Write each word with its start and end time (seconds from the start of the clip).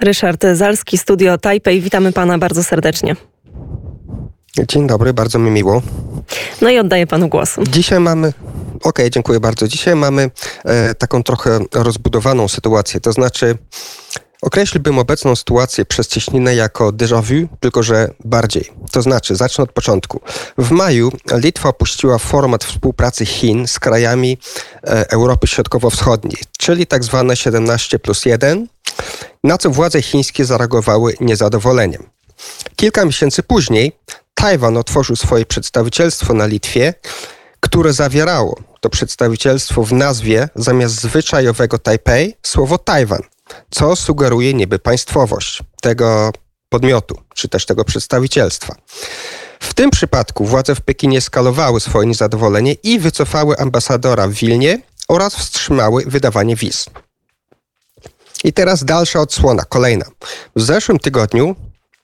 Ryszard 0.00 0.44
Zalski, 0.54 0.98
studio 0.98 1.38
Taipei. 1.38 1.80
Witamy 1.80 2.12
pana 2.12 2.38
bardzo 2.38 2.64
serdecznie. 2.64 3.16
Dzień 4.68 4.86
dobry, 4.86 5.14
bardzo 5.14 5.38
mi 5.38 5.50
miło. 5.50 5.82
No 6.60 6.70
i 6.70 6.78
oddaję 6.78 7.06
panu 7.06 7.28
głos. 7.28 7.56
Dzisiaj 7.68 8.00
mamy. 8.00 8.28
Okej, 8.28 8.82
okay, 8.82 9.10
dziękuję 9.10 9.40
bardzo. 9.40 9.68
Dzisiaj 9.68 9.96
mamy 9.96 10.30
e, 10.64 10.94
taką 10.94 11.22
trochę 11.22 11.58
rozbudowaną 11.74 12.48
sytuację. 12.48 13.00
To 13.00 13.12
znaczy, 13.12 13.58
określiłbym 14.42 14.98
obecną 14.98 15.36
sytuację 15.36 15.84
przez 15.84 16.08
cieśninę 16.08 16.54
jako 16.54 16.92
déjà 16.92 17.22
vu, 17.22 17.48
tylko 17.60 17.82
że 17.82 18.08
bardziej. 18.24 18.70
To 18.92 19.02
znaczy, 19.02 19.36
zacznę 19.36 19.64
od 19.64 19.72
początku. 19.72 20.20
W 20.58 20.70
maju 20.70 21.12
Litwa 21.32 21.68
opuściła 21.68 22.18
format 22.18 22.64
współpracy 22.64 23.26
Chin 23.26 23.66
z 23.68 23.78
krajami 23.78 24.38
e, 24.84 25.10
Europy 25.10 25.46
Środkowo-Wschodniej, 25.46 26.42
czyli 26.58 26.86
tak 26.86 27.04
zwane 27.04 27.36
17 27.36 27.98
plus 27.98 28.24
1, 28.24 28.66
na 29.44 29.58
co 29.58 29.70
władze 29.70 30.02
chińskie 30.02 30.44
zareagowały 30.44 31.14
niezadowoleniem. 31.20 32.10
Kilka 32.76 33.04
miesięcy 33.04 33.42
później 33.42 33.92
Tajwan 34.34 34.76
otworzył 34.76 35.16
swoje 35.16 35.46
przedstawicielstwo 35.46 36.34
na 36.34 36.46
Litwie, 36.46 36.94
które 37.60 37.92
zawierało 37.92 38.60
to 38.80 38.88
przedstawicielstwo 38.88 39.82
w 39.82 39.92
nazwie 39.92 40.48
zamiast 40.54 40.94
zwyczajowego 40.94 41.78
Tajpej 41.78 42.36
słowo 42.42 42.78
Tajwan, 42.78 43.22
co 43.70 43.96
sugeruje 43.96 44.54
niby 44.54 44.78
państwowość 44.78 45.62
tego 45.82 46.32
podmiotu, 46.68 47.18
czy 47.34 47.48
też 47.48 47.66
tego 47.66 47.84
przedstawicielstwa. 47.84 48.74
W 49.60 49.74
tym 49.74 49.90
przypadku 49.90 50.44
władze 50.44 50.74
w 50.74 50.80
Pekinie 50.80 51.20
skalowały 51.20 51.80
swoje 51.80 52.06
niezadowolenie 52.06 52.72
i 52.72 52.98
wycofały 52.98 53.58
ambasadora 53.58 54.28
w 54.28 54.32
Wilnie 54.32 54.78
oraz 55.08 55.36
wstrzymały 55.36 56.04
wydawanie 56.06 56.56
wiz. 56.56 56.86
I 58.44 58.52
teraz 58.52 58.84
dalsza 58.84 59.20
odsłona, 59.20 59.64
kolejna. 59.64 60.04
W 60.56 60.62
zeszłym 60.62 60.98
tygodniu 60.98 61.56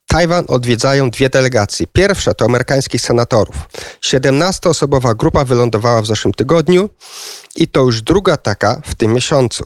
Tajwan 0.09 0.45
odwiedzają 0.49 1.11
dwie 1.11 1.31
delegacje. 1.31 1.87
Pierwsza 1.93 2.35
to 2.35 2.45
amerykańskich 2.45 3.01
senatorów. 3.01 3.57
17-osobowa 4.05 5.17
grupa 5.17 5.45
wylądowała 5.45 6.03
w 6.03 6.07
zeszłym 6.07 6.35
tygodniu 6.35 6.91
i 7.57 7.69
to 7.69 7.81
już 7.81 8.03
druga 8.03 8.37
taka 8.37 8.81
w 8.87 8.95
tym 8.95 9.15
miesiącu. 9.15 9.65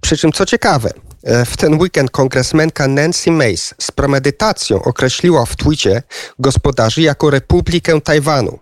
Przy 0.00 0.16
czym 0.16 0.32
co 0.32 0.46
ciekawe, 0.46 0.90
e, 1.22 1.44
w 1.44 1.56
ten 1.56 1.80
weekend 1.80 2.10
kongresmenka 2.10 2.88
Nancy 2.88 3.30
Mace 3.30 3.74
z 3.80 3.90
premedytacją 3.90 4.82
określiła 4.82 5.46
w 5.46 5.56
twicie 5.56 6.02
gospodarzy 6.38 7.02
jako 7.02 7.30
Republikę 7.30 8.00
Tajwanu. 8.00 8.58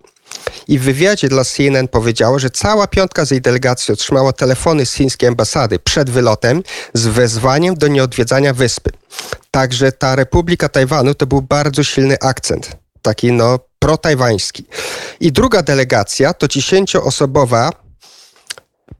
I 0.68 0.78
w 0.78 0.82
wywiadzie 0.82 1.28
dla 1.28 1.44
CNN 1.44 1.88
powiedziała, 1.88 2.38
że 2.38 2.50
cała 2.50 2.86
piątka 2.86 3.24
z 3.24 3.30
jej 3.30 3.40
delegacji 3.40 3.94
otrzymała 3.94 4.32
telefony 4.32 4.86
z 4.86 4.92
chińskiej 4.92 5.28
ambasady 5.28 5.78
przed 5.78 6.10
wylotem 6.10 6.62
z 6.94 7.06
wezwaniem 7.06 7.74
do 7.74 7.88
nieodwiedzania 7.88 8.54
wyspy. 8.54 8.90
Także 9.50 9.92
ta 9.92 10.16
Republika 10.16 10.68
Tajwanu 10.68 11.14
to 11.14 11.26
był 11.26 11.42
bardzo 11.42 11.84
silny 11.84 12.16
akcent, 12.20 12.76
taki 13.02 13.32
no 13.32 13.58
protajwański. 13.78 14.64
I 15.20 15.32
druga 15.32 15.62
delegacja 15.62 16.34
to 16.34 16.48
dziesięcioosobowa 16.48 17.70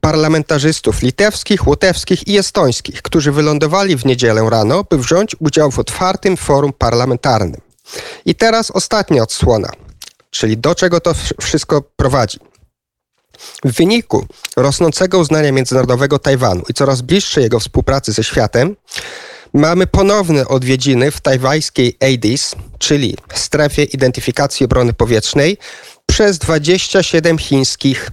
parlamentarzystów 0.01 1.01
litewskich, 1.01 1.67
łotewskich 1.67 2.27
i 2.27 2.37
estońskich, 2.37 3.01
którzy 3.01 3.31
wylądowali 3.31 3.97
w 3.97 4.05
niedzielę 4.05 4.47
rano, 4.49 4.83
by 4.89 4.97
wziąć 4.97 5.35
udział 5.39 5.71
w 5.71 5.79
otwartym 5.79 6.37
forum 6.37 6.73
parlamentarnym. 6.73 7.61
I 8.25 8.35
teraz 8.35 8.71
ostatnia 8.71 9.23
odsłona, 9.23 9.69
czyli 10.33 10.57
do 10.57 10.75
czego 10.75 10.99
to 10.99 11.13
wszystko 11.41 11.81
prowadzi. 11.81 12.39
W 13.65 13.71
wyniku 13.71 14.25
rosnącego 14.57 15.19
uznania 15.19 15.51
międzynarodowego 15.51 16.19
Tajwanu 16.19 16.63
i 16.69 16.73
coraz 16.73 17.01
bliższej 17.01 17.43
jego 17.43 17.59
współpracy 17.59 18.11
ze 18.11 18.23
światem, 18.23 18.75
Mamy 19.53 19.87
ponowne 19.87 20.47
odwiedziny 20.47 21.11
w 21.11 21.21
tajwańskiej 21.21 21.97
ADIS, 21.99 22.55
czyli 22.79 23.17
strefie 23.33 23.83
identyfikacji 23.83 24.65
obrony 24.65 24.93
powietrznej, 24.93 25.57
przez 26.05 26.37
27 26.37 27.37
chińskich 27.37 28.11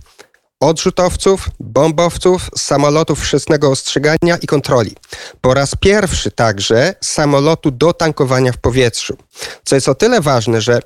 odrzutowców, 0.60 1.48
bombowców, 1.60 2.50
samolotów 2.56 3.20
wczesnego 3.20 3.70
ostrzegania 3.70 4.36
i 4.42 4.46
kontroli. 4.46 4.96
Po 5.40 5.54
raz 5.54 5.74
pierwszy 5.74 6.30
także 6.30 6.94
samolotu 7.00 7.70
do 7.70 7.92
tankowania 7.92 8.52
w 8.52 8.58
powietrzu. 8.58 9.16
Co 9.64 9.74
jest 9.74 9.88
o 9.88 9.94
tyle 9.94 10.20
ważne, 10.20 10.60
że 10.60 10.80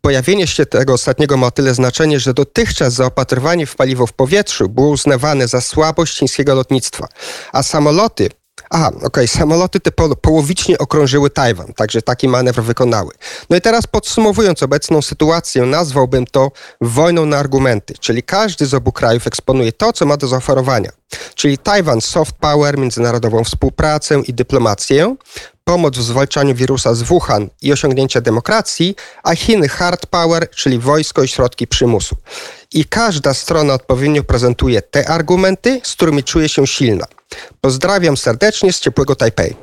Pojawienie 0.00 0.46
się 0.46 0.66
tego 0.66 0.92
ostatniego 0.92 1.36
ma 1.36 1.50
tyle 1.50 1.74
znaczenie, 1.74 2.20
że 2.20 2.34
dotychczas 2.34 2.94
zaopatrywanie 2.94 3.66
w 3.66 3.76
paliwo 3.76 4.06
w 4.06 4.12
powietrzu 4.12 4.68
było 4.68 4.88
uznawane 4.88 5.48
za 5.48 5.60
słabość 5.60 6.18
chińskiego 6.18 6.54
lotnictwa, 6.54 7.08
a 7.52 7.62
samoloty 7.62 8.28
Aha, 8.70 8.88
okej, 8.88 9.06
okay. 9.06 9.28
samoloty 9.28 9.80
te 9.80 9.92
po, 9.92 10.16
połowicznie 10.16 10.78
okrążyły 10.78 11.30
Tajwan, 11.30 11.72
także 11.76 12.02
taki 12.02 12.28
manewr 12.28 12.62
wykonały. 12.62 13.12
No 13.50 13.56
i 13.56 13.60
teraz 13.60 13.86
podsumowując 13.86 14.62
obecną 14.62 15.02
sytuację, 15.02 15.62
nazwałbym 15.62 16.26
to 16.26 16.50
wojną 16.80 17.26
na 17.26 17.38
argumenty, 17.38 17.94
czyli 18.00 18.22
każdy 18.22 18.66
z 18.66 18.74
obu 18.74 18.92
krajów 18.92 19.26
eksponuje 19.26 19.72
to, 19.72 19.92
co 19.92 20.06
ma 20.06 20.16
do 20.16 20.28
zaoferowania. 20.28 20.90
Czyli 21.34 21.58
Tajwan 21.58 22.00
soft 22.00 22.34
power, 22.40 22.78
międzynarodową 22.78 23.44
współpracę 23.44 24.20
i 24.26 24.34
dyplomację, 24.34 25.16
pomoc 25.64 25.98
w 25.98 26.02
zwalczaniu 26.02 26.54
wirusa 26.54 26.94
z 26.94 27.02
Wuhan 27.02 27.48
i 27.62 27.72
osiągnięcia 27.72 28.20
demokracji, 28.20 28.96
a 29.22 29.34
Chiny 29.34 29.68
hard 29.68 30.06
power, 30.06 30.50
czyli 30.50 30.78
wojsko 30.78 31.22
i 31.22 31.28
środki 31.28 31.66
przymusu. 31.66 32.16
I 32.72 32.84
każda 32.84 33.34
strona 33.34 33.74
odpowiednio 33.74 34.22
prezentuje 34.22 34.82
te 34.82 35.08
argumenty, 35.08 35.80
z 35.84 35.92
którymi 35.92 36.24
czuje 36.24 36.48
się 36.48 36.66
silna. 36.66 37.06
Pozdrawiam 37.60 38.16
serdecznie 38.16 38.72
z 38.72 38.80
ciepłego 38.80 39.16
Tajpej. 39.16 39.56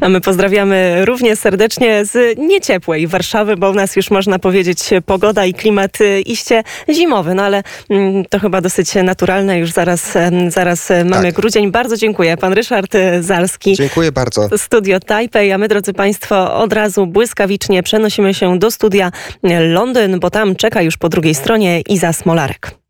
A 0.00 0.08
my 0.08 0.20
pozdrawiamy 0.20 1.04
równie 1.04 1.36
serdecznie 1.36 2.04
z 2.04 2.38
nieciepłej 2.38 3.06
Warszawy, 3.06 3.56
bo 3.56 3.70
u 3.70 3.74
nas 3.74 3.96
już 3.96 4.10
można 4.10 4.38
powiedzieć 4.38 4.78
pogoda 5.06 5.44
i 5.44 5.54
klimat 5.54 5.98
iście 6.26 6.62
zimowy, 6.90 7.34
no 7.34 7.42
ale 7.42 7.62
mm, 7.90 8.24
to 8.24 8.38
chyba 8.38 8.60
dosyć 8.60 8.94
naturalne. 8.94 9.58
Już 9.58 9.70
zaraz, 9.70 10.12
zaraz 10.48 10.88
mamy 11.04 11.26
tak. 11.26 11.34
grudzień. 11.34 11.70
Bardzo 11.70 11.96
dziękuję. 11.96 12.36
Pan 12.36 12.52
Ryszard 12.52 12.92
Zalski. 13.20 13.74
Dziękuję 13.74 14.12
bardzo. 14.12 14.58
Studio 14.58 15.00
Taipei, 15.00 15.52
a 15.52 15.58
my 15.58 15.68
drodzy 15.68 15.92
Państwo 15.92 16.54
od 16.54 16.72
razu 16.72 17.06
błyskawicznie 17.06 17.82
przenosimy 17.82 18.34
się 18.34 18.58
do 18.58 18.70
studia 18.70 19.12
Londyn, 19.60 20.20
bo 20.20 20.30
tam 20.30 20.56
czeka 20.56 20.82
już 20.82 20.96
po 20.96 21.08
drugiej 21.08 21.34
stronie 21.34 21.80
Iza 21.80 22.12
Smolarek. 22.12 22.83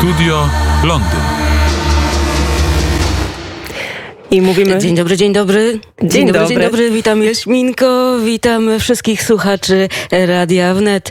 Studio 0.00 0.48
Londyn. 0.84 1.20
I 4.30 4.40
mówimy... 4.40 4.78
Dzień 4.78 4.94
dobry, 4.94 5.16
dzień 5.16 5.32
dobry. 5.32 5.80
Dzień, 5.98 6.10
dzień 6.10 6.26
dobry, 6.26 6.40
dobry, 6.40 6.48
dzień 6.48 6.64
dobry. 6.64 6.90
Witam 6.90 7.22
Jaśminko, 7.22 8.18
witam 8.24 8.78
wszystkich 8.78 9.22
słuchaczy 9.22 9.88
Radia 10.10 10.74
Wnet. 10.74 11.10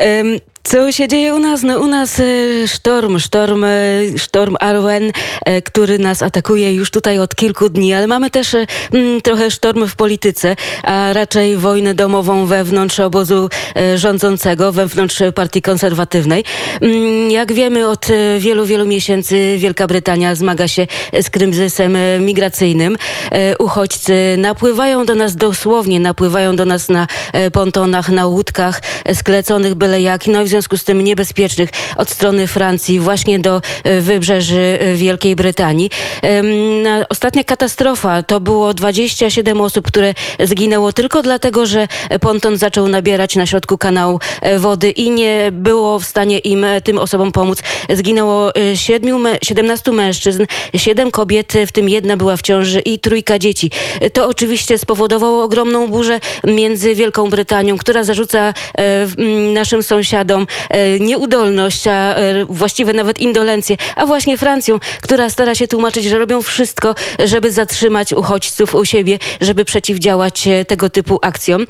Um, 0.00 0.40
co 0.64 0.92
się 0.92 1.08
dzieje 1.08 1.34
u 1.34 1.38
nas? 1.38 1.62
No 1.62 1.80
u 1.80 1.86
nas 1.86 2.20
e, 2.20 2.24
sztorm, 2.68 3.18
sztorm, 3.18 3.64
e, 3.64 3.68
sztorm 4.16 4.56
Arwen, 4.60 5.12
e, 5.44 5.62
który 5.62 5.98
nas 5.98 6.22
atakuje 6.22 6.74
już 6.74 6.90
tutaj 6.90 7.18
od 7.18 7.34
kilku 7.34 7.68
dni, 7.68 7.94
ale 7.94 8.06
mamy 8.06 8.30
też 8.30 8.54
mm, 8.54 9.20
trochę 9.20 9.50
sztorm 9.50 9.86
w 9.86 9.96
polityce, 9.96 10.56
a 10.82 11.12
raczej 11.12 11.56
wojnę 11.56 11.94
domową 11.94 12.46
wewnątrz 12.46 13.00
obozu 13.00 13.48
rządzącego, 13.96 14.72
wewnątrz 14.72 15.22
partii 15.34 15.62
konserwatywnej. 15.62 16.44
Mm, 16.80 17.30
jak 17.30 17.52
wiemy 17.52 17.88
od 17.88 18.06
wielu, 18.38 18.66
wielu 18.66 18.86
miesięcy 18.86 19.56
Wielka 19.58 19.86
Brytania 19.86 20.34
zmaga 20.34 20.68
się 20.68 20.86
z 21.22 21.30
kryzysem 21.30 21.96
migracyjnym. 22.20 22.96
Uchodźcy 23.58 24.14
napływają 24.38 25.06
do 25.06 25.14
nas 25.14 25.36
dosłownie, 25.36 26.00
napływają 26.00 26.56
do 26.56 26.64
nas 26.64 26.88
na 26.88 27.06
pontonach, 27.52 28.08
na 28.08 28.26
łódkach 28.26 28.82
skleconych 29.14 29.74
byle 29.74 30.02
jak. 30.02 30.26
No 30.26 30.44
związku 30.54 30.76
z 30.76 30.84
tym 30.84 31.04
niebezpiecznych 31.04 31.70
od 31.96 32.10
strony 32.10 32.46
Francji 32.46 33.00
właśnie 33.00 33.38
do 33.38 33.62
e, 33.84 34.00
wybrzeży 34.00 34.78
e, 34.80 34.94
Wielkiej 34.94 35.36
Brytanii. 35.36 35.90
Ostatnia 37.08 37.44
katastrofa 37.44 38.22
to 38.22 38.40
było 38.40 38.74
27 38.74 39.60
osób, 39.60 39.86
które 39.86 40.14
zginęło 40.40 40.92
tylko 40.92 41.22
dlatego, 41.22 41.66
że 41.66 41.88
ponton 42.20 42.56
zaczął 42.56 42.88
nabierać 42.88 43.36
na 43.36 43.46
środku 43.46 43.78
kanału 43.78 44.20
e, 44.40 44.58
wody 44.58 44.90
i 44.90 45.10
nie 45.10 45.48
było 45.52 45.98
w 45.98 46.04
stanie 46.04 46.38
im, 46.38 46.66
tym 46.84 46.98
osobom 46.98 47.32
pomóc. 47.32 47.62
Zginęło 47.90 48.52
7, 48.74 49.26
17 49.42 49.92
mężczyzn, 49.92 50.46
7 50.76 51.10
kobiet, 51.10 51.52
w 51.66 51.72
tym 51.72 51.88
jedna 51.88 52.16
była 52.16 52.36
w 52.36 52.42
ciąży 52.42 52.80
i 52.80 52.98
trójka 52.98 53.38
dzieci. 53.38 53.70
To 54.12 54.28
oczywiście 54.28 54.78
spowodowało 54.78 55.44
ogromną 55.44 55.88
burzę 55.88 56.20
między 56.44 56.94
Wielką 56.94 57.30
Brytanią, 57.30 57.78
która 57.78 58.04
zarzuca 58.04 58.54
naszym 59.52 59.82
sąsiadom 59.82 60.43
swoją 60.44 61.00
nieudolność, 61.00 61.86
a 61.86 62.14
właściwie 62.48 62.92
nawet 62.92 63.18
indolencję, 63.18 63.76
a 63.96 64.06
właśnie 64.06 64.38
Francją, 64.38 64.78
która 65.02 65.30
stara 65.30 65.54
się 65.54 65.68
tłumaczyć, 65.68 66.04
że 66.04 66.18
robią 66.18 66.42
wszystko, 66.42 66.94
żeby 67.24 67.52
zatrzymać 67.52 68.12
uchodźców 68.12 68.74
u 68.74 68.84
siebie, 68.84 69.18
żeby 69.40 69.64
przeciwdziałać 69.64 70.48
tego 70.68 70.90
typu 70.90 71.18
akcjom. 71.22 71.66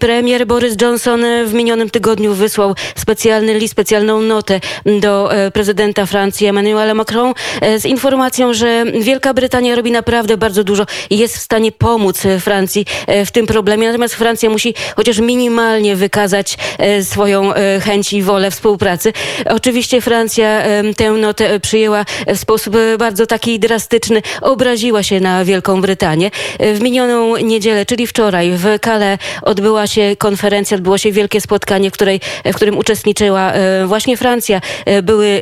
Premier 0.00 0.46
Boris 0.46 0.74
Johnson 0.82 1.24
w 1.46 1.54
minionym 1.54 1.90
tygodniu 1.90 2.34
wysłał 2.34 2.74
specjalny 2.96 3.58
list, 3.58 3.72
specjalną 3.72 4.20
notę 4.20 4.60
do 5.00 5.30
prezydenta 5.52 6.06
Francji 6.06 6.46
Emmanuela 6.46 6.94
Macron 6.94 7.34
z 7.78 7.84
informacją, 7.84 8.54
że 8.54 8.84
Wielka 9.00 9.34
Brytania 9.34 9.74
robi 9.74 9.90
naprawdę 9.90 10.36
bardzo 10.36 10.64
dużo 10.64 10.86
i 11.10 11.18
jest 11.18 11.36
w 11.36 11.40
stanie 11.40 11.72
pomóc 11.72 12.22
Francji 12.40 12.86
w 13.26 13.30
tym 13.30 13.46
problemie. 13.46 13.86
Natomiast 13.86 14.14
Francja 14.14 14.50
musi 14.50 14.74
chociaż 14.96 15.18
minimalnie 15.18 15.96
wykazać 15.96 16.58
swoją 17.02 17.52
chęć 17.82 17.89
i 17.90 18.22
wolę 18.22 18.50
współpracy. 18.50 19.12
Oczywiście 19.46 20.00
Francja 20.00 20.62
tę 20.96 21.10
notę 21.10 21.60
przyjęła 21.60 22.04
w 22.26 22.38
sposób 22.38 22.76
bardzo 22.98 23.26
taki 23.26 23.58
drastyczny. 23.58 24.22
Obraziła 24.42 25.02
się 25.02 25.20
na 25.20 25.44
Wielką 25.44 25.80
Brytanię. 25.80 26.30
W 26.60 26.80
minioną 26.80 27.36
niedzielę, 27.36 27.86
czyli 27.86 28.06
wczoraj 28.06 28.50
w 28.52 28.64
Calais 28.84 29.18
odbyła 29.42 29.86
się 29.86 30.16
konferencja, 30.18 30.76
odbyło 30.76 30.98
się 30.98 31.12
wielkie 31.12 31.40
spotkanie, 31.40 31.90
w, 31.90 31.92
której, 31.92 32.20
w 32.44 32.54
którym 32.54 32.78
uczestniczyła 32.78 33.52
właśnie 33.86 34.16
Francja. 34.16 34.60
Były, 35.02 35.40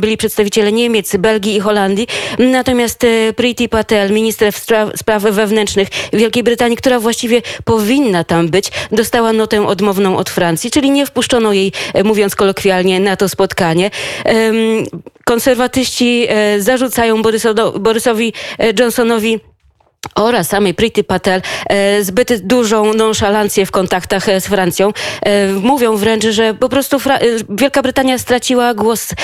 byli 0.00 0.16
przedstawiciele 0.16 0.72
Niemiec, 0.72 1.16
Belgii 1.16 1.56
i 1.56 1.60
Holandii. 1.60 2.06
Natomiast 2.38 3.06
Priti 3.36 3.68
Patel, 3.68 4.12
minister 4.12 4.52
spraw 4.96 5.22
wewnętrznych 5.22 5.88
Wielkiej 6.12 6.42
Brytanii, 6.42 6.76
która 6.76 7.00
właściwie 7.00 7.42
powinna 7.64 8.24
tam 8.24 8.48
być, 8.48 8.70
dostała 8.92 9.32
notę 9.32 9.66
odmowną 9.66 10.16
od 10.16 10.30
Francji, 10.30 10.70
czyli 10.70 10.90
nie 10.90 11.06
wpuszczono 11.06 11.52
jej, 11.52 11.72
mówiąc 12.04 12.36
kolokwialnie, 12.36 13.00
na 13.00 13.16
to 13.16 13.28
spotkanie. 13.28 13.90
Konserwatyści 15.24 16.26
e, 16.28 16.60
zarzucają 16.60 17.22
Borysowi 17.78 18.32
e, 18.58 18.72
Johnsonowi 18.80 19.40
oraz 20.14 20.48
samej 20.48 20.74
Priti 20.74 21.04
Patel 21.04 21.42
e, 21.68 22.04
zbyt 22.04 22.46
dużą 22.46 22.94
nonszalancję 22.94 23.66
w 23.66 23.70
kontaktach 23.70 24.28
e, 24.28 24.40
z 24.40 24.46
Francją. 24.46 24.92
E, 25.22 25.52
mówią 25.52 25.96
wręcz, 25.96 26.24
że 26.24 26.54
po 26.54 26.68
prostu 26.68 26.98
Fra 26.98 27.18
Wielka 27.48 27.82
Brytania 27.82 28.18
straciła 28.18 28.74
głos 28.74 29.14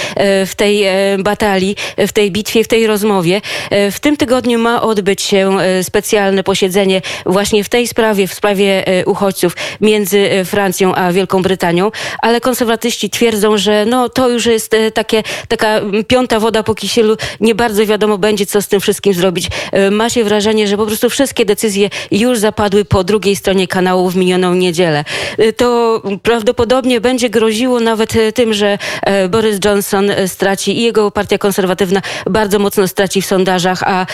w 0.46 0.52
tej 0.56 0.84
batalii, 1.18 1.76
w 1.98 2.12
tej 2.12 2.30
bitwie, 2.30 2.64
w 2.64 2.68
tej 2.68 2.86
rozmowie. 2.86 3.40
W 3.70 4.00
tym 4.00 4.16
tygodniu 4.16 4.58
ma 4.58 4.82
odbyć 4.82 5.22
się 5.22 5.56
specjalne 5.82 6.42
posiedzenie 6.42 7.02
właśnie 7.26 7.64
w 7.64 7.68
tej 7.68 7.88
sprawie, 7.88 8.26
w 8.26 8.34
sprawie 8.34 8.84
uchodźców 9.06 9.56
między 9.80 10.28
Francją 10.44 10.94
a 10.94 11.12
Wielką 11.12 11.42
Brytanią, 11.42 11.90
ale 12.22 12.40
konserwatyści 12.40 13.10
twierdzą, 13.10 13.56
że 13.56 13.84
no, 13.86 14.08
to 14.08 14.28
już 14.28 14.46
jest 14.46 14.76
takie, 14.94 15.22
taka 15.48 15.80
piąta 16.08 16.40
woda 16.40 16.62
po 16.62 16.74
kisielu. 16.74 17.16
Nie 17.40 17.54
bardzo 17.54 17.86
wiadomo 17.86 18.18
będzie, 18.18 18.46
co 18.46 18.62
z 18.62 18.68
tym 18.68 18.80
wszystkim 18.80 19.14
zrobić. 19.14 19.48
Ma 19.90 20.10
się 20.10 20.24
wrażenie, 20.24 20.68
że 20.68 20.71
po 20.76 20.86
prostu 20.86 21.10
wszystkie 21.10 21.44
decyzje 21.44 21.90
już 22.10 22.38
zapadły 22.38 22.84
po 22.84 23.04
drugiej 23.04 23.36
stronie 23.36 23.68
kanału 23.68 24.10
w 24.10 24.16
minioną 24.16 24.54
niedzielę. 24.54 25.04
Y, 25.38 25.52
to 25.52 26.02
prawdopodobnie 26.22 27.00
będzie 27.00 27.30
groziło 27.30 27.80
nawet 27.80 28.16
y, 28.16 28.32
tym, 28.32 28.54
że 28.54 28.78
e, 29.02 29.28
Boris 29.28 29.58
Johnson 29.64 30.10
e, 30.10 30.28
straci 30.28 30.78
i 30.78 30.82
jego 30.82 31.10
partia 31.10 31.38
konserwatywna 31.38 32.02
bardzo 32.26 32.58
mocno 32.58 32.88
straci 32.88 33.22
w 33.22 33.26
sondażach, 33.26 33.82
a 33.82 34.06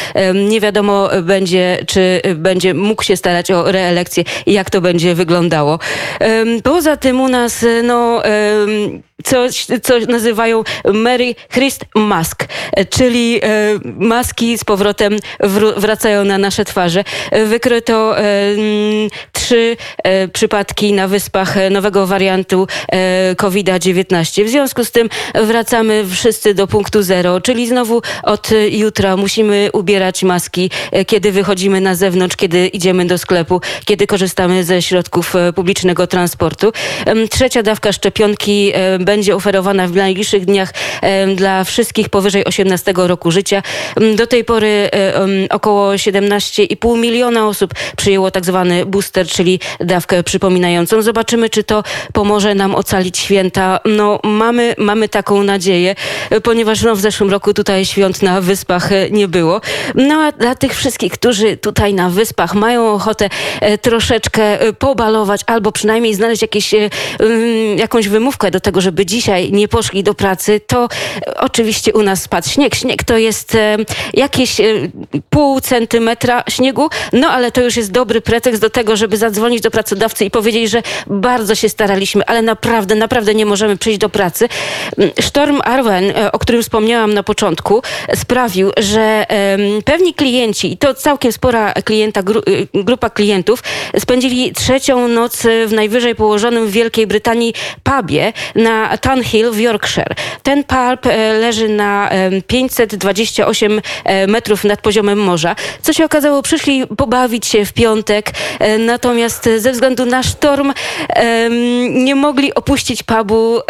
nie 0.48 0.60
wiadomo 0.60 1.08
będzie, 1.22 1.84
czy 1.86 2.22
będzie 2.34 2.74
mógł 2.74 3.02
się 3.02 3.16
starać 3.16 3.50
o 3.50 3.72
reelekcję 3.72 4.24
i 4.46 4.52
jak 4.52 4.70
to 4.70 4.80
będzie 4.80 5.14
wyglądało. 5.14 5.78
Poza 6.62 6.96
tym 6.96 7.20
u 7.20 7.28
nas 7.28 7.64
no, 7.82 8.22
coś, 9.24 9.66
co 9.82 9.98
nazywają 9.98 10.64
Mary 10.92 11.34
Christ 11.52 11.84
Mask, 11.94 12.44
e, 12.72 12.84
czyli 12.84 13.40
maski 13.84 14.58
z 14.58 14.64
powrotem 14.64 15.16
wracają 15.76 16.24
na 16.24 16.38
nasze 16.38 16.64
twarze. 16.64 17.04
Wykryto 17.46 18.14
trzy 19.48 19.76
e, 20.04 20.28
przypadki 20.28 20.92
na 20.92 21.08
wyspach 21.08 21.54
nowego 21.70 22.06
wariantu 22.06 22.66
e, 22.92 23.34
COVID-19. 23.36 24.44
W 24.44 24.48
związku 24.48 24.84
z 24.84 24.90
tym 24.90 25.08
wracamy 25.34 26.04
wszyscy 26.10 26.54
do 26.54 26.66
punktu 26.66 27.02
zero, 27.02 27.40
czyli 27.40 27.68
znowu 27.68 28.02
od 28.22 28.50
jutra 28.70 29.16
musimy 29.16 29.70
ubierać 29.72 30.22
maski, 30.22 30.70
e, 30.92 31.04
kiedy 31.04 31.32
wychodzimy 31.32 31.80
na 31.80 31.94
zewnątrz, 31.94 32.36
kiedy 32.36 32.66
idziemy 32.66 33.04
do 33.04 33.18
sklepu, 33.18 33.60
kiedy 33.84 34.06
korzystamy 34.06 34.64
ze 34.64 34.82
środków 34.82 35.34
publicznego 35.54 36.06
transportu. 36.06 36.72
Trzecia 37.30 37.62
dawka 37.62 37.92
szczepionki 37.92 38.72
będzie 39.08 39.36
oferowana 39.36 39.86
w 39.86 39.94
najbliższych 39.94 40.44
dniach 40.44 40.70
dla 41.36 41.64
wszystkich 41.64 42.08
powyżej 42.08 42.44
18 42.44 42.92
roku 42.96 43.30
życia. 43.30 43.62
Do 44.16 44.26
tej 44.26 44.44
pory 44.44 44.90
około 45.50 45.92
17,5 45.92 46.98
miliona 46.98 47.48
osób 47.48 47.74
przyjęło 47.96 48.30
tak 48.30 48.44
zwany 48.44 48.86
booster, 48.86 49.26
czyli 49.26 49.60
dawkę 49.80 50.22
przypominającą. 50.22 51.02
Zobaczymy, 51.02 51.50
czy 51.50 51.64
to 51.64 51.82
pomoże 52.12 52.54
nam 52.54 52.74
ocalić 52.74 53.18
święta. 53.18 53.80
No, 53.84 54.20
mamy, 54.24 54.74
mamy 54.78 55.08
taką 55.08 55.42
nadzieję, 55.42 55.94
ponieważ 56.42 56.82
no, 56.82 56.96
w 56.96 57.00
zeszłym 57.00 57.30
roku 57.30 57.54
tutaj 57.54 57.84
świąt 57.84 58.22
na 58.22 58.40
wyspach 58.40 58.92
e, 58.92 59.10
nie 59.10 59.28
było. 59.28 59.60
No 59.94 60.14
a 60.14 60.32
dla 60.32 60.54
tych 60.54 60.74
wszystkich, 60.74 61.12
którzy 61.12 61.56
tutaj 61.56 61.94
na 61.94 62.10
wyspach 62.10 62.54
mają 62.54 62.92
ochotę 62.92 63.28
e, 63.60 63.78
troszeczkę 63.78 64.60
e, 64.60 64.72
pobalować 64.72 65.40
albo 65.46 65.72
przynajmniej 65.72 66.14
znaleźć 66.14 66.42
jakieś, 66.42 66.74
mm, 66.74 66.90
jakąś 67.78 68.08
wymówkę 68.08 68.50
do 68.50 68.60
tego, 68.60 68.80
żeby 68.80 68.97
dzisiaj 69.04 69.52
nie 69.52 69.68
poszli 69.68 70.02
do 70.02 70.14
pracy, 70.14 70.60
to 70.66 70.88
oczywiście 71.36 71.92
u 71.92 72.02
nas 72.02 72.22
spadł 72.22 72.48
śnieg. 72.48 72.74
Śnieg 72.74 73.04
to 73.04 73.18
jest 73.18 73.56
jakieś 74.14 74.56
pół 75.30 75.60
centymetra 75.60 76.44
śniegu, 76.48 76.88
no 77.12 77.28
ale 77.28 77.52
to 77.52 77.60
już 77.60 77.76
jest 77.76 77.92
dobry 77.92 78.20
pretekst 78.20 78.60
do 78.60 78.70
tego, 78.70 78.96
żeby 78.96 79.16
zadzwonić 79.16 79.60
do 79.60 79.70
pracodawcy 79.70 80.24
i 80.24 80.30
powiedzieć, 80.30 80.70
że 80.70 80.82
bardzo 81.06 81.54
się 81.54 81.68
staraliśmy, 81.68 82.26
ale 82.26 82.42
naprawdę, 82.42 82.94
naprawdę 82.94 83.34
nie 83.34 83.46
możemy 83.46 83.76
przyjść 83.76 83.98
do 83.98 84.08
pracy. 84.08 84.48
Mm, 84.98 85.10
sztorm 85.20 85.60
Arwen, 85.64 86.10
e, 86.10 86.32
o 86.32 86.38
którym 86.38 86.62
wspomniałam 86.62 87.14
na 87.14 87.22
początku, 87.22 87.82
sprawił, 88.14 88.70
że 88.76 89.26
pewni 89.84 90.14
klienci, 90.14 90.72
i 90.72 90.76
to 90.76 90.94
całkiem 90.94 91.32
spora 91.32 91.72
klienta, 91.72 92.22
grupa 92.74 93.10
klientów, 93.10 93.62
spędzili 93.98 94.52
trzecią 94.52 95.08
noc 95.08 95.42
w 95.66 95.72
najwyżej 95.72 96.14
położonym 96.14 96.66
w 96.66 96.70
Wielkiej 96.70 97.06
Brytanii 97.06 97.54
pubie 97.82 98.32
na 98.54 98.87
Tunhill 98.96 99.50
w 99.50 99.60
Yorkshire. 99.60 100.14
Ten 100.42 100.64
pub 100.64 101.06
e, 101.06 101.32
leży 101.32 101.68
na 101.68 102.10
528 102.46 103.80
e, 104.04 104.26
metrów 104.26 104.64
nad 104.64 104.80
poziomem 104.80 105.18
morza. 105.18 105.56
Co 105.82 105.92
się 105.92 106.04
okazało, 106.04 106.42
przyszli 106.42 106.86
pobawić 106.86 107.46
się 107.46 107.64
w 107.64 107.72
piątek, 107.72 108.30
natomiast 108.78 109.48
ze 109.58 109.72
względu 109.72 110.06
na 110.06 110.22
sztorm 110.22 110.72
nie 111.90 112.14
mogli 112.14 112.54
opuścić 112.54 113.02
pubu, 113.02 113.58
e, 113.58 113.62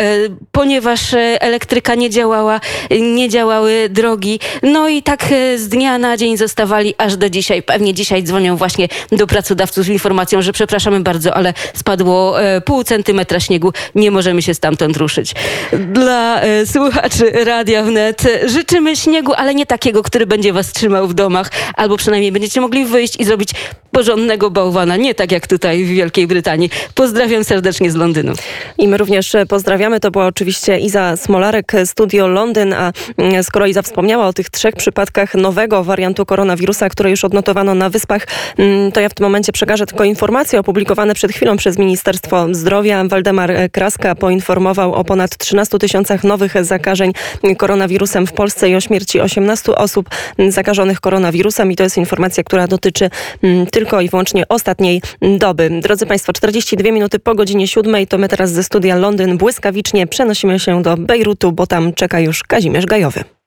ponieważ 0.52 1.00
elektryka 1.40 1.94
nie 1.94 2.10
działała, 2.10 2.60
nie 3.00 3.28
działały 3.28 3.88
drogi. 3.90 4.40
No 4.62 4.88
i 4.88 5.02
tak 5.02 5.24
e, 5.30 5.58
z 5.58 5.68
dnia 5.68 5.98
na 5.98 6.16
dzień 6.16 6.36
zostawali 6.36 6.94
aż 6.98 7.16
do 7.16 7.30
dzisiaj. 7.30 7.62
Pewnie 7.62 7.94
dzisiaj 7.94 8.22
dzwonią 8.22 8.56
właśnie 8.56 8.88
do 9.12 9.26
pracodawców 9.26 9.84
z 9.84 9.88
informacją, 9.88 10.42
że 10.42 10.52
przepraszamy 10.52 11.00
bardzo, 11.00 11.34
ale 11.34 11.54
spadło 11.74 12.42
e, 12.42 12.60
pół 12.60 12.84
centymetra 12.84 13.40
śniegu, 13.40 13.72
nie 13.94 14.10
możemy 14.10 14.42
się 14.42 14.54
stamtąd 14.54 14.96
ruszyć. 14.96 15.07
Dla 15.72 16.40
słuchaczy 16.64 17.30
Radia 17.44 17.82
Wnet 17.82 18.22
życzymy 18.46 18.96
śniegu, 18.96 19.32
ale 19.36 19.54
nie 19.54 19.66
takiego, 19.66 20.02
który 20.02 20.26
będzie 20.26 20.52
was 20.52 20.72
trzymał 20.72 21.08
w 21.08 21.14
domach, 21.14 21.50
albo 21.76 21.96
przynajmniej 21.96 22.32
będziecie 22.32 22.60
mogli 22.60 22.84
wyjść 22.84 23.20
i 23.20 23.24
zrobić 23.24 23.50
porządnego 23.90 24.50
bałwana, 24.50 24.96
nie 24.96 25.14
tak 25.14 25.32
jak 25.32 25.46
tutaj 25.46 25.84
w 25.84 25.88
Wielkiej 25.88 26.26
Brytanii. 26.26 26.70
Pozdrawiam 26.94 27.44
serdecznie 27.44 27.90
z 27.90 27.94
Londynu. 27.94 28.32
I 28.78 28.88
my 28.88 28.96
również 28.96 29.32
pozdrawiamy. 29.48 30.00
To 30.00 30.10
była 30.10 30.26
oczywiście 30.26 30.78
Iza 30.78 31.16
Smolarek, 31.16 31.72
Studio 31.84 32.28
Londyn, 32.28 32.72
a 32.72 32.92
mm, 33.18 33.44
skoro 33.44 33.66
Iza 33.66 33.82
wspomniała 33.82 34.26
o 34.26 34.32
tych 34.32 34.50
trzech 34.50 34.74
przypadkach 34.74 35.34
nowego 35.34 35.84
wariantu 35.84 36.26
koronawirusa, 36.26 36.88
które 36.88 37.10
już 37.10 37.24
odnotowano 37.24 37.74
na 37.74 37.90
Wyspach, 37.90 38.26
mm, 38.58 38.92
to 38.92 39.00
ja 39.00 39.08
w 39.08 39.14
tym 39.14 39.24
momencie 39.24 39.52
przekażę 39.52 39.86
tylko 39.86 40.04
informacje 40.04 40.60
opublikowane 40.60 41.14
przed 41.14 41.32
chwilą 41.32 41.56
przez 41.56 41.78
Ministerstwo 41.78 42.46
Zdrowia. 42.52 43.04
Waldemar 43.04 43.52
Kraska 43.72 44.14
poinformował 44.14 44.94
o 44.98 45.04
ponad 45.04 45.36
13 45.36 45.78
tysiącach 45.78 46.24
nowych 46.24 46.64
zakażeń 46.64 47.12
koronawirusem 47.56 48.26
w 48.26 48.32
Polsce 48.32 48.70
i 48.70 48.74
o 48.74 48.80
śmierci 48.80 49.20
18 49.20 49.74
osób 49.74 50.08
zakażonych 50.48 51.00
koronawirusem 51.00 51.72
i 51.72 51.76
to 51.76 51.82
jest 51.82 51.98
informacja, 51.98 52.44
która 52.44 52.66
dotyczy 52.66 53.10
mm, 53.42 53.66
tylko 53.66 54.00
i 54.00 54.08
wyłącznie 54.08 54.48
ostatniej 54.48 55.02
doby. 55.38 55.70
Drodzy 55.82 56.06
Państwo, 56.06 56.32
42 56.32 56.92
minuty 56.92 57.18
po 57.18 57.34
godzinie 57.34 57.68
7 57.68 58.06
to 58.06 58.18
my 58.18 58.28
teraz 58.28 58.50
ze 58.50 58.62
studia 58.62 58.96
Londyn 58.96 59.38
błyskawicznie 59.38 60.06
przenosimy 60.06 60.58
się 60.58 60.82
do 60.82 60.96
Bejrutu, 60.96 61.52
bo 61.52 61.66
tam 61.66 61.92
czeka 61.92 62.20
już 62.20 62.42
Kazimierz 62.42 62.86
Gajowy. 62.86 63.37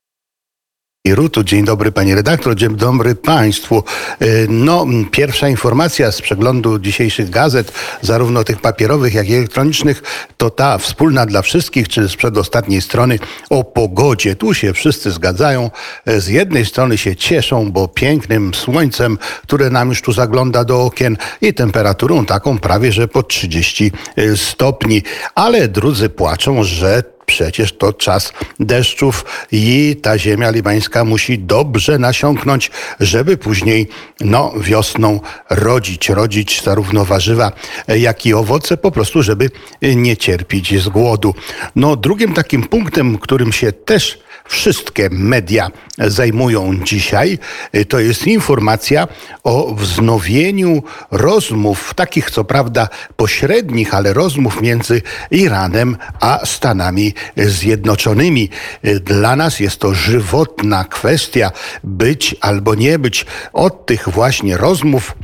Rutu. 1.08 1.44
Dzień 1.44 1.66
dobry 1.66 1.92
Panie 1.92 2.16
Redaktor, 2.16 2.56
dzień 2.56 2.76
dobry 2.76 3.16
Państwu. 3.16 3.84
E, 4.20 4.26
no, 4.50 4.86
pierwsza 5.12 5.50
informacja 5.50 6.12
z 6.12 6.22
przeglądu 6.22 6.80
dzisiejszych 6.80 7.30
gazet, 7.30 7.72
zarówno 8.02 8.44
tych 8.44 8.62
papierowych, 8.62 9.14
jak 9.14 9.30
i 9.30 9.34
elektronicznych, 9.34 10.04
to 10.38 10.50
ta 10.50 10.78
wspólna 10.78 11.26
dla 11.26 11.42
wszystkich, 11.42 11.88
czy 11.88 12.10
z 12.10 12.16
przedostatniej 12.16 12.82
strony 12.82 13.20
o 13.50 13.64
pogodzie. 13.64 14.36
Tu 14.36 14.54
się 14.54 14.74
wszyscy 14.74 15.12
zgadzają. 15.12 15.72
E, 16.06 16.22
z 16.22 16.28
jednej 16.28 16.66
strony 16.66 16.98
się 16.98 17.16
cieszą, 17.16 17.72
bo 17.72 17.88
pięknym 17.88 18.54
słońcem, 18.54 19.18
które 19.44 19.70
nam 19.70 19.90
już 19.90 20.02
tu 20.02 20.12
zagląda 20.12 20.64
do 20.64 20.84
okien 20.84 21.18
i 21.42 21.54
temperaturą 21.54 22.26
taką 22.26 22.60
prawie, 22.60 22.92
że 22.92 23.08
po 23.08 23.24
30 23.24 23.92
e, 24.16 24.38
stopni. 24.38 25.04
Ale 25.36 25.68
drudzy 25.68 26.10
płaczą, 26.10 26.64
że 26.64 27.04
przecież 27.32 27.74
to 27.74 27.94
czas 27.94 28.34
deszczów 28.60 29.26
i 29.52 29.96
ta 30.02 30.18
ziemia 30.18 30.50
libańska 30.52 31.06
musi 31.06 31.40
dobrze 31.40 32.00
nasiąknąć, 32.00 32.72
żeby 33.00 33.38
później 33.38 33.88
no, 34.20 34.54
wiosną 34.58 35.20
rodzić, 35.50 36.10
rodzić 36.10 36.64
zarówno 36.64 37.06
warzywa, 37.06 37.52
jak 37.88 38.26
i 38.26 38.34
owoce, 38.34 38.78
po 38.78 38.92
prostu, 38.92 39.24
żeby 39.24 39.50
nie 39.82 40.18
cierpieć 40.18 40.82
z 40.82 40.90
głodu. 40.90 41.34
No, 41.76 41.96
drugim 41.96 42.34
takim 42.34 42.64
punktem, 42.64 43.18
którym 43.18 43.52
się 43.52 43.72
też 43.72 44.20
wszystkie 44.52 45.10
media 45.12 45.72
zajmują 45.98 46.80
dzisiaj, 46.84 47.40
to 47.90 48.00
jest 48.00 48.28
informacja 48.28 49.08
o 49.44 49.76
wznowieniu 49.76 50.84
rozmów, 51.12 51.94
takich 51.94 52.32
co 52.32 52.44
prawda 52.44 52.90
pośrednich, 53.16 53.94
ale 53.94 54.14
rozmów 54.14 54.62
między 54.62 55.02
Iranem 55.32 55.98
a 56.20 56.46
Stanami 56.46 57.14
Zjednoczonymi. 57.38 58.50
Dla 59.02 59.36
nas 59.36 59.60
jest 59.60 59.78
to 59.78 59.94
żywotna 59.94 60.84
kwestia 60.84 61.52
być 61.84 62.36
albo 62.42 62.76
nie 62.76 63.00
być. 63.00 63.26
Od 63.54 63.86
tych 63.86 64.10
właśnie 64.10 64.58
rozmów 64.58 65.16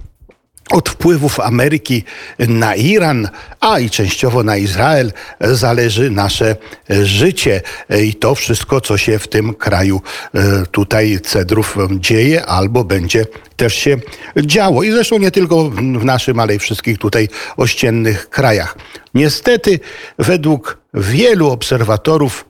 od 0.69 0.89
wpływów 0.89 1.39
Ameryki 1.39 2.03
na 2.39 2.75
Iran, 2.75 3.29
a 3.59 3.79
i 3.79 3.89
częściowo 3.89 4.43
na 4.43 4.57
Izrael 4.57 5.13
zależy 5.39 6.11
nasze 6.11 6.55
życie 7.03 7.61
i 8.03 8.15
to 8.15 8.35
wszystko, 8.35 8.81
co 8.81 8.97
się 8.97 9.19
w 9.19 9.27
tym 9.27 9.53
kraju 9.53 10.01
e, 10.33 10.65
tutaj 10.71 11.19
cedrów 11.23 11.77
dzieje 11.99 12.45
albo 12.45 12.83
będzie 12.83 13.25
też 13.55 13.75
się 13.75 13.97
działo. 14.37 14.83
I 14.83 14.91
zresztą 14.91 15.17
nie 15.17 15.31
tylko 15.31 15.69
w 15.69 16.05
naszym, 16.05 16.39
ale 16.39 16.55
i 16.55 16.59
wszystkich 16.59 16.97
tutaj 16.97 17.29
ościennych 17.57 18.29
krajach. 18.29 18.77
Niestety, 19.13 19.79
według 20.19 20.77
wielu 20.93 21.49
obserwatorów, 21.49 22.45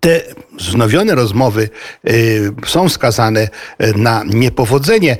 te 0.00 0.20
wznowione 0.58 1.14
rozmowy 1.14 1.68
y, 2.08 2.52
są 2.66 2.88
skazane 2.88 3.48
na 3.96 4.24
niepowodzenie. 4.24 5.16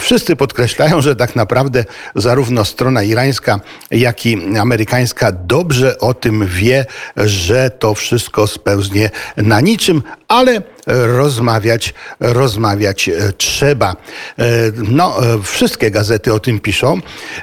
Wszyscy 0.00 0.36
podkreślają, 0.36 1.00
że 1.00 1.16
tak 1.16 1.36
naprawdę 1.36 1.84
zarówno 2.14 2.64
strona 2.64 3.02
irańska, 3.02 3.60
jak 3.90 4.26
i 4.26 4.56
amerykańska 4.58 5.32
dobrze 5.32 5.98
o 5.98 6.14
tym 6.14 6.46
wie, 6.46 6.86
że 7.16 7.70
to 7.70 7.94
wszystko 7.94 8.46
spełznie 8.46 9.10
na 9.36 9.60
niczym, 9.60 10.02
ale 10.28 10.62
rozmawiać, 10.86 11.94
rozmawiać 12.20 13.08
e, 13.08 13.32
trzeba. 13.32 13.96
E, 14.38 14.44
no, 14.88 15.34
e, 15.34 15.42
wszystkie 15.42 15.90
gazety 15.90 16.32
o 16.32 16.40
tym 16.40 16.60
piszą, 16.60 17.00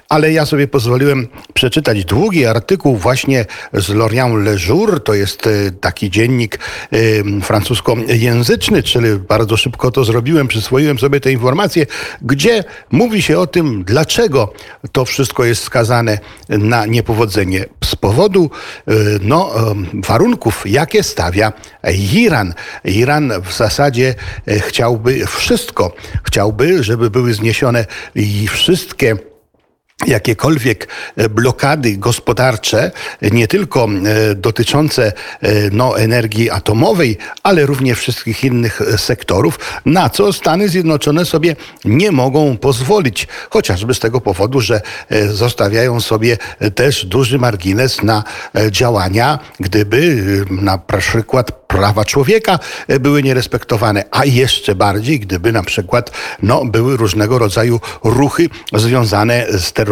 ale 0.10 0.32
ja 0.32 0.46
sobie 0.46 0.68
pozwoliłem 0.68 1.28
przeczytać 1.54 2.06
długi 2.06 2.46
artykuł 2.46 2.98
właśnie 2.98 3.46
z 3.74 3.90
Lorient 3.90 4.46
Le 4.46 4.58
Jour, 4.58 5.04
to 5.04 5.14
jest 5.14 5.50
taki 5.82 6.10
dziennik 6.10 6.60
francuskojęzyczny, 7.44 8.84
czyli 8.84 9.20
bardzo 9.28 9.58
szybko 9.58 9.92
to 9.92 10.04
zrobiłem, 10.04 10.48
przyswoiłem 10.48 11.00
sobie 11.00 11.20
te 11.20 11.32
informacje, 11.32 11.86
gdzie 12.22 12.64
mówi 12.92 13.22
się 13.22 13.40
o 13.40 13.48
tym, 13.48 13.84
dlaczego 13.84 14.54
to 14.92 15.06
wszystko 15.06 15.46
jest 15.46 15.64
skazane 15.64 16.20
na 16.50 16.86
niepowodzenie. 16.86 17.66
Z 17.84 17.96
powodu 17.96 18.50
no, 19.22 19.52
warunków, 19.94 20.64
jakie 20.66 21.04
stawia 21.04 21.54
Iran. 22.14 22.54
Iran 22.84 23.31
w 23.40 23.54
zasadzie 23.54 24.16
e, 24.48 24.60
chciałby 24.60 25.26
wszystko. 25.28 25.94
Chciałby, 26.24 26.84
żeby 26.84 27.10
były 27.10 27.34
zniesione 27.34 27.86
i 28.16 28.48
wszystkie 28.48 29.31
jakiekolwiek 30.08 30.88
e, 31.18 31.30
blokady 31.30 31.98
gospodarcze, 31.98 32.92
nie 33.22 33.48
tylko 33.48 33.86
e, 33.86 34.36
dotyczące 34.36 35.14
no, 35.72 36.00
energii 36.00 36.50
atomowej, 36.50 37.18
ale 37.44 37.66
również 37.66 38.00
wszystkich 38.00 38.44
innych 38.44 38.82
sektorów, 38.98 39.60
na 39.86 40.10
co 40.10 40.34
Stany 40.34 40.70
Zjednoczone 40.70 41.26
sobie 41.26 41.56
nie 41.86 42.12
mogą 42.12 42.58
pozwolić. 42.58 43.28
Chociażby 43.50 43.94
z 43.94 44.00
tego 44.00 44.22
powodu, 44.22 44.62
że 44.62 44.82
zostawiają 45.30 46.02
sobie 46.02 46.38
też 46.76 47.06
duży 47.06 47.40
margines 47.40 48.04
na 48.04 48.24
działania, 48.72 49.40
gdyby 49.60 50.16
na 50.50 50.78
przykład 50.78 51.62
prawa 51.72 52.06
człowieka 52.06 52.60
e, 52.88 53.00
były 53.00 53.24
nierespektowane, 53.24 54.04
a 54.12 54.26
jeszcze 54.26 54.76
bardziej, 54.76 55.20
gdyby 55.20 55.52
na 55.52 55.64
przykład 55.64 56.12
no, 56.44 56.66
były 56.66 56.98
różnego 56.98 57.40
rodzaju 57.40 57.80
ruchy 58.04 58.50
związane 58.74 59.46
z 59.60 59.74
terroryzmem 59.74 59.91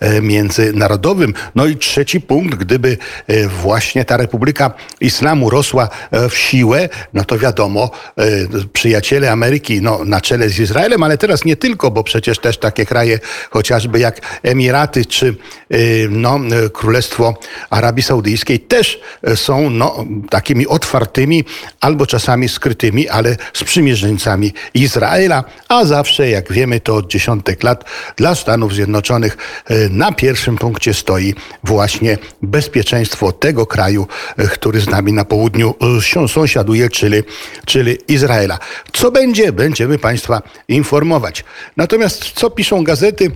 e, 0.00 0.20
międzynarodowym. 0.20 1.34
No 1.54 1.66
i 1.66 1.76
trzeci 1.76 2.20
punkt, 2.20 2.54
gdyby 2.54 2.98
e, 3.26 3.48
właśnie 3.48 4.04
ta 4.04 4.16
Republika 4.16 4.74
Islamu 5.00 5.50
rosła 5.50 5.88
w 6.30 6.36
siłę, 6.36 6.88
no 7.14 7.24
to 7.24 7.38
wiadomo, 7.38 7.90
przyjaciele 8.72 9.30
Ameryki 9.30 9.82
no, 9.82 10.04
na 10.04 10.20
czele 10.20 10.48
z 10.48 10.58
Izraelem, 10.58 11.02
ale 11.02 11.18
teraz 11.18 11.44
nie 11.44 11.56
tylko, 11.56 11.90
bo 11.90 12.04
przecież 12.04 12.38
też 12.38 12.58
takie 12.58 12.86
kraje 12.86 13.18
chociażby 13.50 13.98
jak 13.98 14.20
Emiraty 14.42 15.04
czy 15.04 15.34
no, 16.10 16.40
Królestwo 16.72 17.34
Arabii 17.70 18.02
Saudyjskiej 18.02 18.60
też 18.60 19.00
są 19.34 19.70
no, 19.70 20.04
takimi 20.30 20.66
otwartymi 20.66 21.44
albo 21.80 22.06
czasami 22.06 22.48
skrytymi, 22.48 23.08
ale 23.08 23.36
sprzymierzeńcami 23.52 24.52
Izraela, 24.74 25.44
a 25.68 25.84
zawsze, 25.84 26.30
jak 26.30 26.52
wiemy, 26.52 26.80
to 26.80 26.94
od 26.94 27.06
dziesiątek 27.06 27.62
lat 27.62 27.84
dla 28.16 28.34
Stanów 28.34 28.74
Zjednoczonych 28.74 29.15
e, 29.24 29.88
na 29.88 30.12
pierwszym 30.12 30.58
punkcie 30.58 30.94
stoi 30.94 31.34
właśnie 31.64 32.18
bezpieczeństwo 32.42 33.32
tego 33.32 33.66
kraju, 33.66 34.06
e, 34.36 34.46
który 34.48 34.80
z 34.80 34.88
nami 34.88 35.12
na 35.12 35.24
południu 35.24 35.74
e, 36.22 36.28
sąsiaduje, 36.28 36.90
czyli, 36.90 37.22
czyli 37.66 37.98
Izraela. 38.08 38.58
Co 38.92 39.10
będzie, 39.10 39.52
będziemy 39.52 39.98
Państwa 39.98 40.42
informować. 40.68 41.44
Natomiast 41.76 42.24
co 42.24 42.50
piszą 42.50 42.84
gazety? 42.84 43.30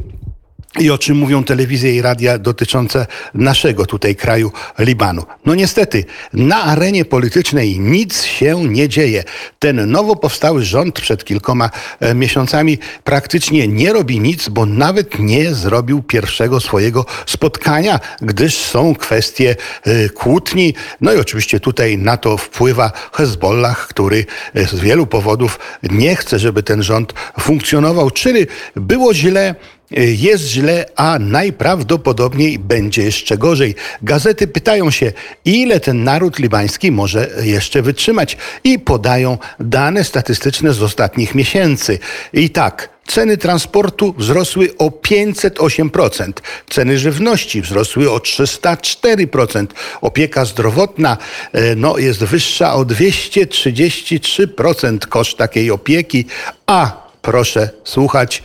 I 0.78 0.90
o 0.90 0.98
czym 0.98 1.16
mówią 1.16 1.44
telewizje 1.44 1.94
i 1.96 2.02
radia 2.02 2.38
dotyczące 2.38 3.06
naszego 3.34 3.86
tutaj 3.86 4.16
kraju 4.16 4.52
Libanu. 4.78 5.22
No 5.46 5.54
niestety, 5.54 6.04
na 6.32 6.62
arenie 6.62 7.04
politycznej 7.04 7.80
nic 7.80 8.22
się 8.22 8.64
nie 8.68 8.88
dzieje. 8.88 9.24
Ten 9.58 9.90
nowo 9.90 10.16
powstały 10.16 10.64
rząd 10.64 11.00
przed 11.00 11.24
kilkoma 11.24 11.70
e, 12.00 12.14
miesiącami 12.14 12.78
praktycznie 13.04 13.68
nie 13.68 13.92
robi 13.92 14.20
nic, 14.20 14.48
bo 14.48 14.66
nawet 14.66 15.18
nie 15.18 15.54
zrobił 15.54 16.02
pierwszego 16.02 16.60
swojego 16.60 17.06
spotkania, 17.26 18.00
gdyż 18.22 18.56
są 18.56 18.94
kwestie 18.94 19.56
e, 19.84 20.08
kłótni. 20.08 20.74
No 21.00 21.12
i 21.12 21.16
oczywiście 21.16 21.60
tutaj 21.60 21.98
na 21.98 22.16
to 22.16 22.36
wpływa 22.36 22.92
Hezbollah, 23.12 23.88
który 23.88 24.26
e, 24.54 24.66
z 24.66 24.80
wielu 24.80 25.06
powodów 25.06 25.58
nie 25.82 26.16
chce, 26.16 26.38
żeby 26.38 26.62
ten 26.62 26.82
rząd 26.82 27.14
funkcjonował, 27.40 28.10
czyli 28.10 28.46
było 28.76 29.14
źle, 29.14 29.54
jest 29.90 30.44
źle, 30.44 30.87
a 30.97 31.18
najprawdopodobniej 31.18 32.59
będzie 32.59 33.02
jeszcze 33.02 33.38
gorzej. 33.38 33.75
Gazety 34.02 34.47
pytają 34.47 34.90
się, 34.90 35.12
ile 35.44 35.80
ten 35.80 36.04
naród 36.04 36.38
libański 36.38 36.92
może 36.92 37.30
jeszcze 37.42 37.82
wytrzymać 37.82 38.37
i 38.64 38.78
podają 38.78 39.38
dane 39.61 40.04
statystyczne 40.04 40.73
z 40.73 40.82
ostatnich 40.82 41.35
miesięcy. 41.35 41.99
I 42.32 42.50
tak, 42.50 43.00
Ceny 43.06 43.37
transportu 43.37 44.14
wzrosły 44.18 44.76
o 44.78 44.88
508%, 44.88 46.32
ceny 46.70 46.99
żywności 46.99 47.62
wzrosły 47.62 48.11
o 48.11 48.18
304%, 48.18 49.66
opieka 50.00 50.44
zdrowotna 50.44 51.16
e, 51.52 51.75
no, 51.75 51.99
jest 51.99 52.25
wyższa 52.25 52.75
o 52.75 52.85
233% 52.85 54.99
koszt 54.99 55.38
takiej 55.38 55.70
opieki, 55.70 56.26
a 56.66 57.10
proszę 57.22 57.70
słuchać 57.84 58.42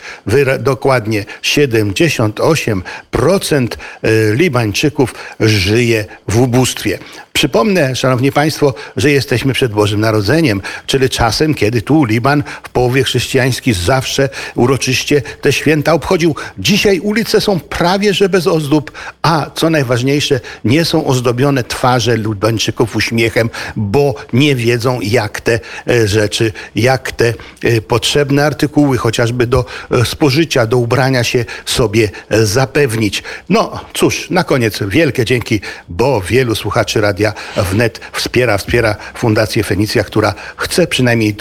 dokładnie 0.60 1.26
78% 1.42 3.68
e, 4.02 4.36
Libańczyków 4.36 5.16
żyje 5.40 6.06
w 6.28 6.42
ubóstwie. 6.42 7.00
Przypomnę, 7.36 7.96
Szanowni 7.96 8.32
Państwo, 8.32 8.74
że 8.98 9.12
jesteśmy 9.12 9.54
przed 9.54 9.72
Bożym 9.72 10.00
Narodzeniem, 10.00 10.62
czyli 10.86 11.10
czasem, 11.10 11.54
kiedy 11.54 11.82
tu 11.82 12.06
Liban 12.06 12.44
w 12.64 12.70
połowie 12.70 13.04
chrześcijański 13.04 13.74
zawsze 13.74 14.30
uroczyście 14.56 15.22
te 15.42 15.54
święta 15.54 15.94
obchodził. 15.94 16.36
Dzisiaj 16.58 17.00
ulice 17.00 17.42
są 17.42 17.60
prawie 17.60 18.14
że 18.14 18.30
bez 18.30 18.48
ozdób, 18.48 18.92
a 19.22 19.50
co 19.56 19.70
najważniejsze, 19.70 20.40
nie 20.66 20.86
są 20.86 21.06
ozdobione 21.06 21.64
twarze 21.64 22.18
Libańczyków 22.18 22.96
uśmiechem, 22.96 23.50
bo 23.76 24.16
nie 24.34 24.56
wiedzą, 24.56 25.00
jak 25.02 25.42
te 25.42 25.60
e, 25.88 26.08
rzeczy, 26.08 26.52
jak 26.76 27.12
te 27.12 27.34
e, 27.64 27.82
potrzebne 27.82 28.46
artykuły, 28.46 28.98
chociażby 28.98 29.48
do 29.48 29.66
e, 29.92 30.06
spożycia, 30.06 30.66
do 30.66 30.78
ubrania 30.78 31.24
się 31.24 31.46
sobie 31.66 32.10
zapewnić. 32.30 33.24
No 33.50 33.86
cóż, 33.94 34.30
na 34.30 34.44
koniec 34.44 34.80
wielkie 34.88 35.26
dzięki, 35.26 35.62
bo 35.90 36.22
wielu 36.22 36.56
słuchaczy 36.56 37.02
Radia 37.02 37.25
Wnet 37.72 38.00
wspiera, 38.12 38.58
wspiera 38.58 38.96
Fundację 39.16 39.64
Fenicja, 39.64 40.04
która 40.04 40.34
chce 40.58 40.88
przynajmniej, 40.88 41.36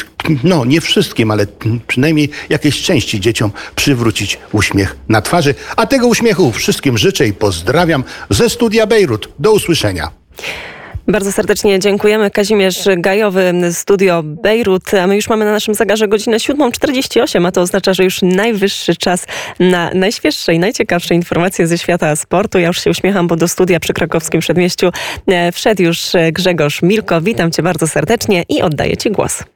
no 0.44 0.64
nie 0.64 0.80
wszystkim, 0.80 1.30
ale 1.30 1.46
przynajmniej 1.86 2.30
jakiejś 2.48 2.82
części 2.82 3.20
dzieciom 3.20 3.52
przywrócić 3.76 4.38
uśmiech 4.52 4.96
na 5.08 5.22
twarzy. 5.22 5.54
A 5.76 5.86
tego 5.86 6.06
uśmiechu 6.06 6.52
wszystkim 6.52 6.98
życzę 6.98 7.26
i 7.26 7.32
pozdrawiam 7.32 8.04
ze 8.30 8.50
studia 8.50 8.86
Bejrut. 8.86 9.28
Do 9.38 9.52
usłyszenia. 9.52 10.10
Bardzo 11.08 11.32
serdecznie 11.32 11.78
dziękujemy. 11.78 12.30
Kazimierz 12.30 12.88
Gajowy, 12.96 13.52
Studio 13.72 14.22
Bejrut. 14.24 14.94
A 14.94 15.06
my 15.06 15.16
już 15.16 15.28
mamy 15.28 15.44
na 15.44 15.52
naszym 15.52 15.74
zegarze 15.74 16.08
godzinę 16.08 16.36
7.48, 16.36 17.46
a 17.46 17.52
to 17.52 17.60
oznacza, 17.60 17.94
że 17.94 18.04
już 18.04 18.22
najwyższy 18.22 18.96
czas 18.96 19.26
na 19.60 19.90
najświeższe 19.94 20.54
i 20.54 20.58
najciekawsze 20.58 21.14
informacje 21.14 21.66
ze 21.66 21.78
świata 21.78 22.16
sportu. 22.16 22.58
Ja 22.58 22.66
już 22.66 22.84
się 22.84 22.90
uśmiecham, 22.90 23.26
bo 23.26 23.36
do 23.36 23.48
studia 23.48 23.80
przy 23.80 23.92
krakowskim 23.92 24.40
przedmieściu 24.40 24.90
e, 25.26 25.52
wszedł 25.52 25.82
już 25.82 26.12
Grzegorz 26.32 26.82
Milko. 26.82 27.20
Witam 27.20 27.50
cię 27.50 27.62
bardzo 27.62 27.86
serdecznie 27.86 28.44
i 28.48 28.62
oddaję 28.62 28.96
ci 28.96 29.10
głos. 29.10 29.53